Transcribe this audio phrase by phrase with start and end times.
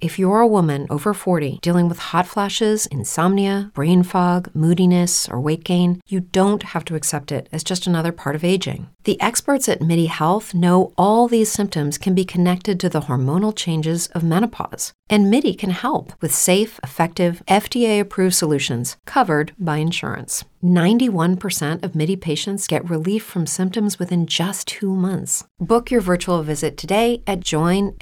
[0.00, 5.40] If you're a woman over 40 dealing with hot flashes, insomnia, brain fog, moodiness, or
[5.40, 8.90] weight gain, you don't have to accept it as just another part of aging.
[9.02, 13.52] The experts at MIDI Health know all these symptoms can be connected to the hormonal
[13.56, 19.78] changes of menopause, and MIDI can help with safe, effective, FDA approved solutions covered by
[19.78, 20.44] insurance.
[20.62, 25.44] 91% of MIDI patients get relief from symptoms within just two months.
[25.58, 27.96] Book your virtual visit today at joinmidi.com.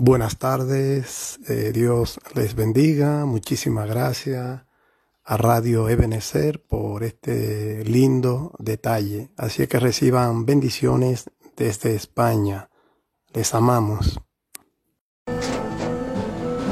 [0.00, 4.60] Buenas tardes, eh, Dios les bendiga, muchísimas gracias
[5.24, 9.30] a Radio Ebenezer por este lindo detalle.
[9.36, 12.70] Así que reciban bendiciones desde España.
[13.34, 14.20] Les amamos.